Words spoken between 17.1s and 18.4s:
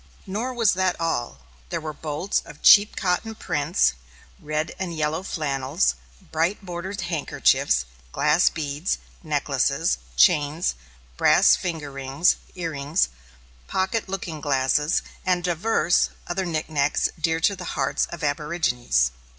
dear to the hearts of